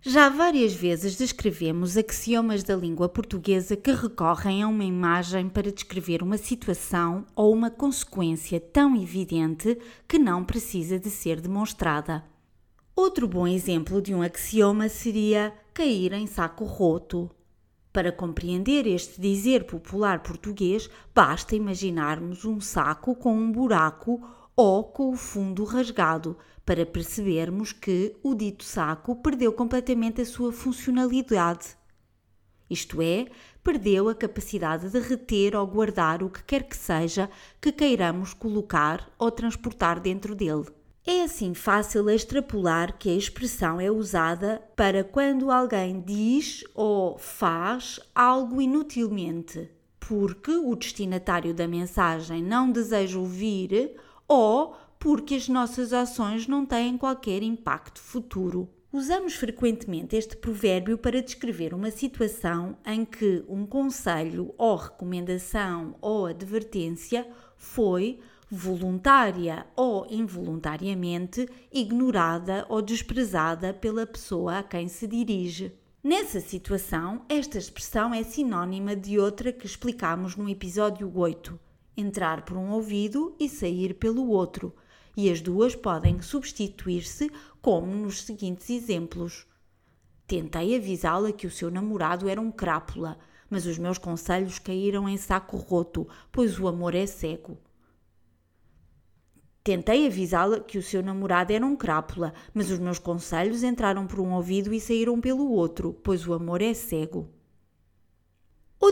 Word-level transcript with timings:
Já 0.00 0.28
várias 0.28 0.72
vezes 0.72 1.16
descrevemos 1.16 1.96
axiomas 1.96 2.62
da 2.62 2.76
língua 2.76 3.08
portuguesa 3.08 3.76
que 3.76 3.90
recorrem 3.90 4.62
a 4.62 4.68
uma 4.68 4.84
imagem 4.84 5.48
para 5.48 5.72
descrever 5.72 6.22
uma 6.22 6.38
situação 6.38 7.26
ou 7.34 7.52
uma 7.52 7.70
consequência 7.70 8.60
tão 8.60 8.94
evidente 8.94 9.76
que 10.06 10.18
não 10.18 10.44
precisa 10.44 10.98
de 10.98 11.10
ser 11.10 11.40
demonstrada. 11.40 12.24
Outro 12.94 13.26
bom 13.26 13.46
exemplo 13.48 14.00
de 14.00 14.14
um 14.14 14.22
axioma 14.22 14.88
seria 14.88 15.52
cair 15.74 16.12
em 16.12 16.26
saco 16.26 16.64
roto. 16.64 17.28
Para 17.92 18.12
compreender 18.12 18.86
este 18.86 19.20
dizer 19.20 19.64
popular 19.64 20.22
português, 20.22 20.88
basta 21.14 21.56
imaginarmos 21.56 22.44
um 22.44 22.60
saco 22.60 23.14
com 23.16 23.34
um 23.34 23.50
buraco 23.50 24.22
ou 24.54 24.84
com 24.84 25.10
o 25.10 25.16
fundo 25.16 25.64
rasgado, 25.64 26.36
para 26.66 26.84
percebermos 26.84 27.72
que 27.72 28.16
o 28.24 28.34
dito 28.34 28.64
saco 28.64 29.14
perdeu 29.14 29.52
completamente 29.52 30.20
a 30.20 30.26
sua 30.26 30.52
funcionalidade. 30.52 31.76
Isto 32.68 33.00
é, 33.00 33.26
perdeu 33.62 34.08
a 34.08 34.14
capacidade 34.14 34.90
de 34.90 34.98
reter 34.98 35.54
ou 35.54 35.64
guardar 35.64 36.24
o 36.24 36.28
que 36.28 36.42
quer 36.42 36.64
que 36.64 36.76
seja 36.76 37.30
que 37.60 37.70
queiramos 37.70 38.34
colocar 38.34 39.08
ou 39.16 39.30
transportar 39.30 40.00
dentro 40.00 40.34
dele. 40.34 40.66
É 41.06 41.22
assim 41.22 41.54
fácil 41.54 42.10
extrapolar 42.10 42.98
que 42.98 43.10
a 43.10 43.14
expressão 43.14 43.80
é 43.80 43.88
usada 43.88 44.60
para 44.74 45.04
quando 45.04 45.52
alguém 45.52 46.00
diz 46.00 46.64
ou 46.74 47.16
faz 47.16 48.00
algo 48.12 48.60
inutilmente, 48.60 49.70
porque 50.00 50.50
o 50.50 50.74
destinatário 50.74 51.54
da 51.54 51.68
mensagem 51.68 52.42
não 52.42 52.72
deseja 52.72 53.20
ouvir 53.20 53.94
ou 54.26 54.76
porque 55.06 55.36
as 55.36 55.48
nossas 55.48 55.92
ações 55.92 56.48
não 56.48 56.66
têm 56.66 56.98
qualquer 56.98 57.40
impacto 57.40 58.00
futuro. 58.00 58.68
Usamos 58.92 59.36
frequentemente 59.36 60.16
este 60.16 60.36
provérbio 60.36 60.98
para 60.98 61.22
descrever 61.22 61.72
uma 61.72 61.92
situação 61.92 62.76
em 62.84 63.04
que 63.04 63.44
um 63.48 63.64
conselho 63.64 64.52
ou 64.58 64.74
recomendação 64.74 65.94
ou 66.00 66.26
advertência 66.26 67.24
foi 67.56 68.18
voluntária 68.50 69.64
ou 69.76 70.08
involuntariamente 70.10 71.48
ignorada 71.72 72.66
ou 72.68 72.82
desprezada 72.82 73.72
pela 73.72 74.04
pessoa 74.04 74.58
a 74.58 74.62
quem 74.64 74.88
se 74.88 75.06
dirige. 75.06 75.72
Nessa 76.02 76.40
situação, 76.40 77.24
esta 77.28 77.58
expressão 77.58 78.12
é 78.12 78.24
sinônima 78.24 78.96
de 78.96 79.20
outra 79.20 79.52
que 79.52 79.66
explicamos 79.66 80.34
no 80.34 80.48
episódio 80.48 81.08
8: 81.14 81.56
entrar 81.96 82.44
por 82.44 82.56
um 82.56 82.72
ouvido 82.72 83.36
e 83.38 83.48
sair 83.48 83.94
pelo 83.94 84.30
outro 84.30 84.74
e 85.16 85.30
as 85.30 85.40
duas 85.40 85.74
podem 85.74 86.20
substituir-se, 86.20 87.30
como 87.62 87.86
nos 87.86 88.22
seguintes 88.22 88.68
exemplos. 88.68 89.46
Tentei 90.26 90.76
avisá-la 90.76 91.32
que 91.32 91.46
o 91.46 91.50
seu 91.50 91.70
namorado 91.70 92.28
era 92.28 92.40
um 92.40 92.50
crápula, 92.50 93.18
mas 93.48 93.64
os 93.64 93.78
meus 93.78 93.96
conselhos 93.96 94.58
caíram 94.58 95.08
em 95.08 95.16
saco 95.16 95.56
roto, 95.56 96.06
pois 96.30 96.58
o 96.58 96.68
amor 96.68 96.94
é 96.94 97.06
cego. 97.06 97.58
Tentei 99.62 100.06
avisá-la 100.06 100.60
que 100.60 100.78
o 100.78 100.82
seu 100.82 101.02
namorado 101.02 101.52
era 101.52 101.64
um 101.64 101.74
crápula, 101.74 102.32
mas 102.52 102.70
os 102.70 102.78
meus 102.78 102.98
conselhos 102.98 103.62
entraram 103.62 104.06
por 104.06 104.20
um 104.20 104.32
ouvido 104.32 104.72
e 104.72 104.80
saíram 104.80 105.20
pelo 105.20 105.50
outro, 105.50 105.92
pois 106.04 106.26
o 106.26 106.34
amor 106.34 106.62
é 106.62 106.72
cego. 106.74 107.28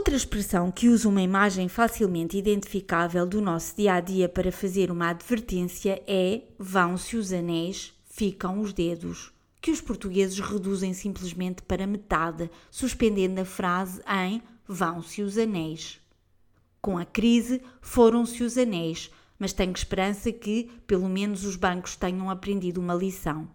Outra 0.05 0.17
expressão 0.19 0.71
que 0.71 0.91
usa 0.91 1.09
uma 1.09 1.23
imagem 1.23 1.67
facilmente 1.67 2.37
identificável 2.37 3.25
do 3.25 3.41
nosso 3.41 3.75
dia 3.75 3.95
a 3.95 4.01
dia 4.01 4.29
para 4.29 4.53
fazer 4.53 4.91
uma 4.91 5.09
advertência 5.09 6.03
é 6.07 6.43
vão-se 6.59 7.17
os 7.17 7.33
anéis, 7.33 7.91
ficam 8.05 8.61
os 8.61 8.75
dedos, 8.75 9.33
que 9.63 9.71
os 9.71 9.81
portugueses 9.81 10.39
reduzem 10.41 10.93
simplesmente 10.93 11.63
para 11.63 11.87
metade, 11.87 12.51
suspendendo 12.71 13.41
a 13.41 13.47
frase 13.47 14.03
em 14.07 14.43
vão-se 14.69 15.23
os 15.23 15.39
anéis. 15.39 15.99
Com 16.83 16.99
a 16.99 17.07
crise, 17.07 17.63
foram-se 17.81 18.45
os 18.45 18.59
anéis, 18.59 19.11
mas 19.39 19.55
tenho 19.55 19.73
esperança 19.73 20.31
que, 20.31 20.71
pelo 20.87 21.09
menos, 21.09 21.47
os 21.47 21.57
bancos 21.57 21.97
tenham 21.97 22.29
aprendido 22.29 22.79
uma 22.79 22.93
lição. 22.93 23.49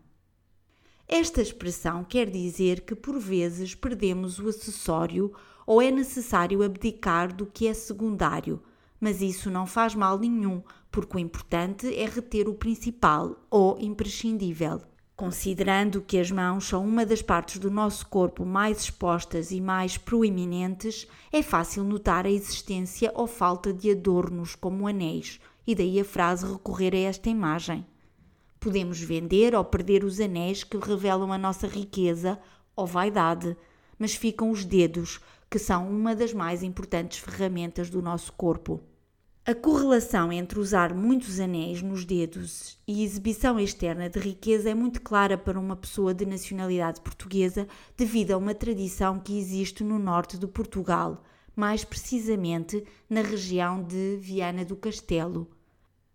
Esta 1.07 1.43
expressão 1.43 2.03
quer 2.03 2.27
dizer 2.27 2.81
que 2.81 2.95
por 2.95 3.19
vezes 3.19 3.75
perdemos 3.75 4.39
o 4.39 4.47
acessório 4.47 5.31
ou 5.69 5.83
é 5.83 5.91
necessário 5.91 6.63
abdicar 6.63 7.31
do 7.31 7.45
que 7.45 7.67
é 7.67 7.75
secundário, 7.75 8.59
mas 8.99 9.21
isso 9.21 9.51
não 9.51 9.67
faz 9.67 9.93
mal 9.93 10.17
nenhum, 10.17 10.63
porque 10.89 11.15
o 11.15 11.19
importante 11.19 11.93
é 11.93 12.05
reter 12.07 12.49
o 12.49 12.55
principal 12.55 13.35
ou 13.51 13.77
imprescindível. 13.79 14.81
Considerando 15.15 16.01
que 16.01 16.17
as 16.17 16.31
mãos 16.31 16.67
são 16.67 16.83
uma 16.83 17.05
das 17.05 17.21
partes 17.21 17.59
do 17.59 17.69
nosso 17.69 18.07
corpo 18.07 18.43
mais 18.43 18.81
expostas 18.81 19.51
e 19.51 19.61
mais 19.61 19.95
proeminentes, 19.95 21.07
é 21.31 21.43
fácil 21.43 21.83
notar 21.83 22.25
a 22.25 22.31
existência 22.31 23.11
ou 23.13 23.27
falta 23.27 23.71
de 23.71 23.91
adornos 23.91 24.55
como 24.55 24.87
anéis, 24.87 25.39
e 25.67 25.75
daí 25.75 25.99
a 25.99 26.03
frase 26.03 26.51
recorrer 26.51 26.95
a 26.95 26.99
esta 27.01 27.29
imagem. 27.29 27.85
Podemos 28.59 28.99
vender 28.99 29.53
ou 29.53 29.63
perder 29.63 30.03
os 30.03 30.19
anéis 30.19 30.63
que 30.63 30.77
revelam 30.77 31.31
a 31.31 31.37
nossa 31.37 31.67
riqueza 31.67 32.39
ou 32.75 32.87
vaidade, 32.87 33.55
mas 33.99 34.15
ficam 34.15 34.49
os 34.49 34.65
dedos, 34.65 35.19
que 35.49 35.57
são 35.57 35.89
uma 35.89 36.15
das 36.15 36.33
mais 36.33 36.61
importantes 36.61 37.19
ferramentas 37.19 37.89
do 37.89 38.01
nosso 38.01 38.31
corpo. 38.33 38.79
A 39.45 39.55
correlação 39.55 40.31
entre 40.31 40.59
usar 40.59 40.93
muitos 40.93 41.39
anéis 41.39 41.81
nos 41.81 42.05
dedos 42.05 42.77
e 42.87 43.03
exibição 43.03 43.59
externa 43.59 44.07
de 44.07 44.19
riqueza 44.19 44.69
é 44.69 44.75
muito 44.75 45.01
clara 45.01 45.39
para 45.39 45.59
uma 45.59 45.75
pessoa 45.75 46.13
de 46.13 46.23
nacionalidade 46.23 47.01
portuguesa 47.01 47.67
devido 47.97 48.31
a 48.31 48.37
uma 48.37 48.53
tradição 48.53 49.19
que 49.19 49.39
existe 49.39 49.83
no 49.83 49.97
norte 49.97 50.37
de 50.37 50.45
Portugal, 50.45 51.23
mais 51.55 51.83
precisamente 51.83 52.83
na 53.09 53.21
região 53.21 53.81
de 53.81 54.17
Viana 54.17 54.63
do 54.63 54.75
Castelo. 54.75 55.49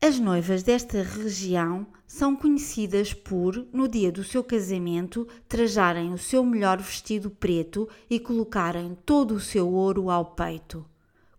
As 0.06 0.20
noivas 0.20 0.62
desta 0.62 1.02
região 1.02 1.86
são 2.06 2.36
conhecidas 2.36 3.14
por, 3.14 3.66
no 3.72 3.88
dia 3.88 4.12
do 4.12 4.22
seu 4.22 4.44
casamento, 4.44 5.26
trajarem 5.48 6.12
o 6.12 6.18
seu 6.18 6.44
melhor 6.44 6.76
vestido 6.76 7.30
preto 7.30 7.88
e 8.10 8.20
colocarem 8.20 8.98
todo 9.06 9.32
o 9.32 9.40
seu 9.40 9.66
ouro 9.66 10.10
ao 10.10 10.26
peito. 10.26 10.84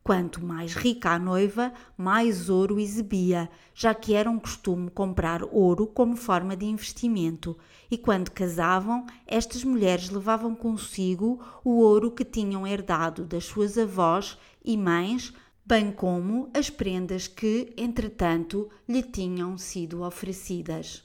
Quanto 0.03 0.43
mais 0.43 0.73
rica 0.73 1.11
a 1.11 1.19
noiva, 1.19 1.71
mais 1.95 2.49
ouro 2.49 2.79
exibia, 2.79 3.47
já 3.71 3.93
que 3.93 4.15
era 4.15 4.31
um 4.31 4.39
costume 4.39 4.89
comprar 4.89 5.43
ouro 5.43 5.85
como 5.85 6.15
forma 6.15 6.55
de 6.55 6.65
investimento, 6.65 7.55
e 7.91 7.99
quando 7.99 8.31
casavam, 8.31 9.05
estas 9.27 9.63
mulheres 9.63 10.09
levavam 10.09 10.55
consigo 10.55 11.39
o 11.63 11.81
ouro 11.81 12.09
que 12.09 12.25
tinham 12.25 12.65
herdado 12.65 13.25
das 13.25 13.45
suas 13.45 13.77
avós 13.77 14.39
e 14.63 14.75
mães 14.75 15.31
bem 15.67 15.91
como 15.91 16.47
as 16.53 16.69
prendas 16.69 17.27
que, 17.27 17.73
entretanto, 17.75 18.69
lhe 18.87 19.01
tinham 19.01 19.57
sido 19.57 20.03
oferecidas. 20.03 21.03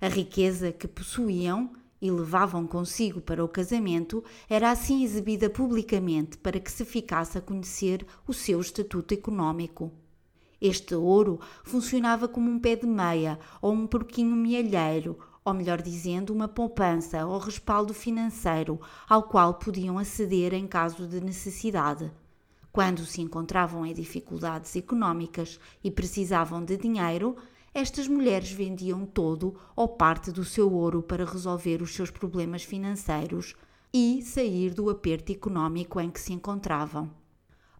A 0.00 0.06
riqueza 0.06 0.70
que 0.70 0.86
possuíam 0.86 1.72
e 2.00 2.08
levavam 2.08 2.68
consigo 2.68 3.20
para 3.20 3.44
o 3.44 3.48
casamento 3.48 4.22
era 4.48 4.70
assim 4.70 5.02
exibida 5.02 5.50
publicamente 5.50 6.38
para 6.38 6.60
que 6.60 6.70
se 6.70 6.84
ficasse 6.84 7.36
a 7.36 7.40
conhecer 7.40 8.06
o 8.28 8.32
seu 8.32 8.60
estatuto 8.60 9.12
econômico. 9.12 9.92
Este 10.60 10.94
ouro 10.94 11.40
funcionava 11.64 12.28
como 12.28 12.48
um 12.48 12.60
pé 12.60 12.76
de 12.76 12.86
meia 12.86 13.40
ou 13.60 13.72
um 13.72 13.88
porquinho 13.88 14.36
mielheiro, 14.36 15.18
ou 15.44 15.52
melhor 15.52 15.82
dizendo, 15.82 16.32
uma 16.32 16.46
poupança 16.46 17.26
ou 17.26 17.38
respaldo 17.38 17.92
financeiro 17.92 18.80
ao 19.08 19.24
qual 19.24 19.54
podiam 19.54 19.98
aceder 19.98 20.54
em 20.54 20.68
caso 20.68 21.08
de 21.08 21.20
necessidade. 21.20 22.08
Quando 22.72 23.04
se 23.04 23.20
encontravam 23.20 23.84
em 23.84 23.94
dificuldades 23.94 24.76
económicas 24.76 25.58
e 25.82 25.90
precisavam 25.90 26.64
de 26.64 26.76
dinheiro, 26.76 27.36
estas 27.74 28.08
mulheres 28.08 28.50
vendiam 28.50 29.06
todo 29.06 29.54
ou 29.76 29.88
parte 29.88 30.30
do 30.30 30.44
seu 30.44 30.72
ouro 30.72 31.02
para 31.02 31.24
resolver 31.24 31.82
os 31.82 31.94
seus 31.94 32.10
problemas 32.10 32.62
financeiros 32.62 33.54
e 33.92 34.22
sair 34.22 34.74
do 34.74 34.90
aperto 34.90 35.32
económico 35.32 36.00
em 36.00 36.10
que 36.10 36.20
se 36.20 36.32
encontravam. 36.32 37.10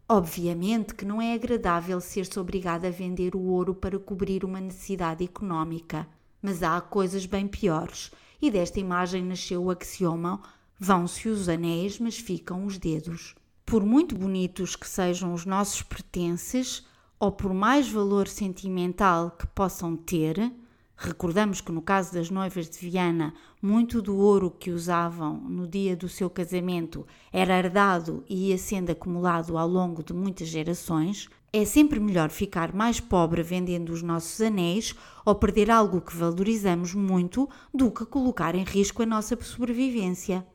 Obviamente 0.09 0.95
que 0.95 1.05
não 1.05 1.21
é 1.21 1.35
agradável 1.35 2.01
ser-se 2.01 2.39
obrigada 2.41 2.89
a 2.89 2.91
vender 2.91 3.35
o 3.37 3.41
ouro 3.41 3.75
para 3.75 3.99
cobrir 3.99 4.43
uma 4.43 4.61
necessidade 4.61 5.23
económica, 5.23 6.09
mas 6.41 6.63
há 6.63 6.81
coisas 6.81 7.27
bem 7.27 7.47
piores, 7.47 8.11
e 8.41 8.51
desta 8.51 8.81
imagem 8.81 9.23
nasceu 9.23 9.65
o 9.65 9.71
axioma: 9.71 10.41
vão-se 10.79 11.29
os 11.29 11.49
anéis, 11.49 11.99
mas 11.99 12.17
ficam 12.17 12.65
os 12.65 12.79
dedos. 12.79 13.35
Por 13.69 13.85
muito 13.85 14.17
bonitos 14.17 14.75
que 14.75 14.89
sejam 14.89 15.35
os 15.35 15.45
nossos 15.45 15.83
pertences, 15.83 16.87
ou 17.21 17.31
por 17.31 17.53
mais 17.53 17.87
valor 17.87 18.27
sentimental 18.27 19.33
que 19.33 19.47
possam 19.49 19.95
ter, 19.95 20.51
recordamos 20.97 21.61
que 21.61 21.71
no 21.71 21.83
caso 21.83 22.15
das 22.15 22.31
noivas 22.31 22.71
de 22.71 22.79
Viana, 22.79 23.35
muito 23.61 24.01
do 24.01 24.17
ouro 24.17 24.51
que 24.51 24.71
usavam 24.71 25.35
no 25.35 25.67
dia 25.67 25.95
do 25.95 26.09
seu 26.09 26.31
casamento 26.31 27.07
era 27.31 27.59
herdado 27.59 28.25
e 28.27 28.49
ia 28.49 28.57
sendo 28.57 28.89
acumulado 28.89 29.59
ao 29.59 29.69
longo 29.69 30.03
de 30.03 30.15
muitas 30.15 30.49
gerações, 30.49 31.29
é 31.53 31.63
sempre 31.67 32.01
melhor 32.01 32.31
ficar 32.31 32.75
mais 32.75 33.01
pobre 33.01 33.43
vendendo 33.43 33.93
os 33.93 34.03
nossos 34.03 34.41
anéis 34.41 34.95
ou 35.27 35.35
perder 35.35 35.71
algo 35.71 36.01
que 36.01 36.17
valorizamos 36.17 36.95
muito 36.95 37.47
do 37.75 37.91
que 37.91 38.07
colocar 38.07 38.55
em 38.55 38.65
risco 38.65 39.03
a 39.03 39.07
nossa 39.07 39.39
sobrevivência. 39.43 40.47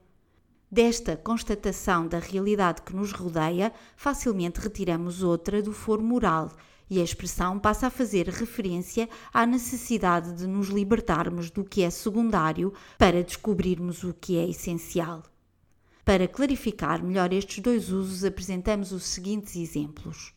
Desta 0.73 1.15
constatação 1.15 2.07
da 2.07 2.17
realidade 2.17 2.81
que 2.81 2.95
nos 2.95 3.11
rodeia, 3.11 3.71
facilmente 3.95 4.59
retiramos 4.59 5.21
outra 5.21 5.61
do 5.61 5.71
foro 5.71 6.01
moral 6.01 6.51
e 6.89 6.99
a 6.99 7.03
expressão 7.03 7.59
passa 7.59 7.85
a 7.85 7.89
fazer 7.91 8.27
referência 8.27 9.07
à 9.31 9.45
necessidade 9.45 10.33
de 10.33 10.47
nos 10.47 10.69
libertarmos 10.69 11.51
do 11.51 11.63
que 11.63 11.83
é 11.83 11.91
secundário 11.91 12.73
para 12.97 13.21
descobrirmos 13.21 14.03
o 14.03 14.15
que 14.15 14.35
é 14.35 14.49
essencial. 14.49 15.21
Para 16.03 16.27
clarificar 16.27 17.03
melhor 17.03 17.31
estes 17.31 17.59
dois 17.59 17.91
usos, 17.91 18.25
apresentamos 18.25 18.91
os 18.91 19.03
seguintes 19.03 19.55
exemplos. 19.55 20.33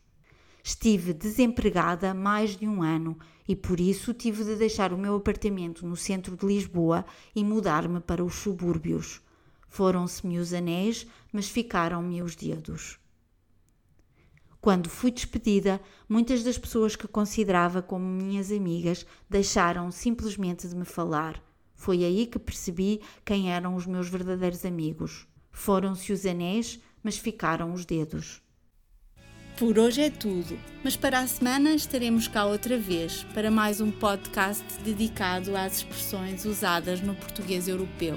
Estive 0.62 1.14
desempregada 1.14 2.12
mais 2.12 2.58
de 2.58 2.68
um 2.68 2.82
ano 2.82 3.18
e 3.48 3.56
por 3.56 3.80
isso 3.80 4.12
tive 4.12 4.44
de 4.44 4.56
deixar 4.56 4.92
o 4.92 4.98
meu 4.98 5.16
apartamento 5.16 5.86
no 5.86 5.96
centro 5.96 6.36
de 6.36 6.44
Lisboa 6.44 7.06
e 7.34 7.42
mudar-me 7.42 8.00
para 8.00 8.22
os 8.22 8.34
subúrbios. 8.34 9.24
Foram-se-me 9.68 10.38
os 10.38 10.52
anéis, 10.52 11.06
mas 11.32 11.48
ficaram-me 11.48 12.22
os 12.22 12.34
dedos. 12.34 12.98
Quando 14.60 14.88
fui 14.88 15.12
despedida, 15.12 15.80
muitas 16.08 16.42
das 16.42 16.58
pessoas 16.58 16.96
que 16.96 17.06
considerava 17.06 17.80
como 17.80 18.04
minhas 18.04 18.50
amigas 18.50 19.06
deixaram 19.30 19.92
simplesmente 19.92 20.66
de 20.66 20.74
me 20.74 20.84
falar. 20.84 21.40
Foi 21.74 22.04
aí 22.04 22.26
que 22.26 22.38
percebi 22.38 23.00
quem 23.24 23.52
eram 23.52 23.76
os 23.76 23.86
meus 23.86 24.08
verdadeiros 24.08 24.64
amigos. 24.64 25.26
Foram-se 25.52 26.12
os 26.12 26.26
anéis, 26.26 26.80
mas 27.02 27.16
ficaram 27.16 27.72
os 27.72 27.84
dedos. 27.84 28.42
Por 29.56 29.78
hoje 29.78 30.02
é 30.02 30.10
tudo, 30.10 30.58
mas 30.84 30.96
para 30.96 31.20
a 31.20 31.26
semana 31.26 31.70
estaremos 31.70 32.28
cá 32.28 32.44
outra 32.44 32.76
vez 32.76 33.24
para 33.32 33.50
mais 33.50 33.80
um 33.80 33.90
podcast 33.90 34.64
dedicado 34.82 35.56
às 35.56 35.76
expressões 35.78 36.44
usadas 36.44 37.00
no 37.00 37.14
português 37.14 37.66
europeu. 37.68 38.16